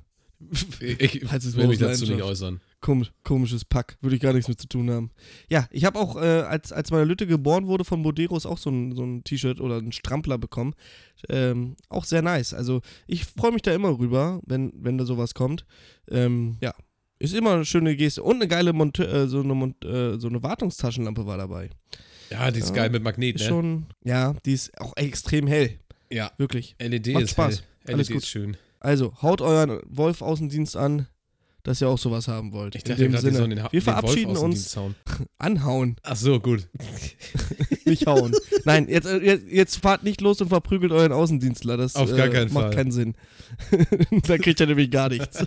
[0.80, 2.60] Ich, ich will mich dazu nicht äußern.
[2.82, 3.96] Komisch, komisches Pack.
[4.02, 5.10] Würde ich gar nichts mit zu tun haben.
[5.48, 8.70] Ja, ich habe auch, äh, als, als meine Lütte geboren wurde, von Boderos auch so
[8.70, 10.74] ein, so ein T-Shirt oder einen Strampler bekommen.
[11.28, 12.52] Ähm, auch sehr nice.
[12.52, 15.64] Also ich freue mich da immer rüber, wenn, wenn da sowas kommt.
[16.10, 16.74] Ähm, ja,
[17.20, 18.22] ist immer eine schöne Geste.
[18.24, 21.70] Und eine geile Monte äh, so, eine Mon äh, so eine Wartungstaschenlampe war dabei.
[22.30, 22.74] Ja, die ist Ja.
[22.74, 23.44] geil mit Magnet, ne?
[23.44, 25.78] schon, ja, die ist auch extrem hell.
[26.10, 26.74] Ja, Wirklich.
[26.80, 27.62] LED Macht ist Spaß.
[27.84, 27.94] hell.
[27.94, 28.22] Alles LED gut.
[28.24, 28.56] ist schön.
[28.80, 31.06] Also, haut euren Wolf-Außendienst an,
[31.64, 32.74] dass ihr auch sowas haben wollt.
[32.74, 33.38] Ich In dachte dem gerade, die Sinne.
[33.38, 34.76] sollen den, Ha- Wir verabschieden dem uns.
[35.38, 35.96] Anhauen.
[36.02, 36.68] Ach so, gut.
[37.84, 38.34] nicht hauen.
[38.64, 41.76] Nein, jetzt, äh, jetzt, jetzt fahrt nicht los und verprügelt euren Außendienstler.
[41.76, 42.74] Das Auf gar äh, keinen macht Fall.
[42.74, 43.14] keinen Sinn.
[44.26, 45.44] da kriegt er nämlich gar nichts.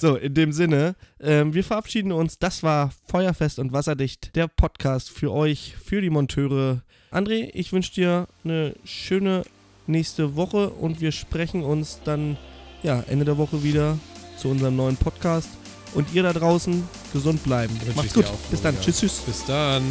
[0.00, 2.38] so, in dem Sinne, ähm, wir verabschieden uns.
[2.38, 6.82] Das war Feuerfest und Wasserdicht, der Podcast für euch, für die Monteure.
[7.10, 9.42] André, ich wünsche dir eine schöne
[9.86, 12.36] nächste Woche und wir sprechen uns dann
[12.82, 13.98] ja, Ende der Woche wieder
[14.42, 15.48] zu unserem neuen Podcast.
[15.94, 17.78] Und ihr da draußen gesund bleiben.
[17.94, 18.24] Macht's gut.
[18.50, 18.78] Bis dann.
[18.80, 19.20] Tschüss, tschüss.
[19.26, 19.82] Bis dann.